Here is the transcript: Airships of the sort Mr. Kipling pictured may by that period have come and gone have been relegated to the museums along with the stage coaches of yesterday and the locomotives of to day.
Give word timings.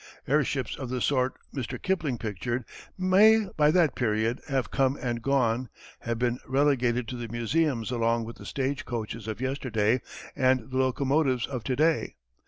Airships 0.27 0.75
of 0.79 0.89
the 0.89 0.99
sort 0.99 1.35
Mr. 1.53 1.79
Kipling 1.79 2.17
pictured 2.17 2.65
may 2.97 3.45
by 3.55 3.69
that 3.69 3.93
period 3.93 4.41
have 4.47 4.71
come 4.71 4.97
and 4.99 5.21
gone 5.21 5.69
have 5.99 6.17
been 6.17 6.39
relegated 6.47 7.07
to 7.09 7.15
the 7.15 7.27
museums 7.27 7.91
along 7.91 8.25
with 8.25 8.37
the 8.37 8.45
stage 8.47 8.83
coaches 8.83 9.27
of 9.27 9.39
yesterday 9.41 10.01
and 10.35 10.71
the 10.71 10.77
locomotives 10.79 11.45
of 11.45 11.63
to 11.65 11.75
day. 11.75 12.15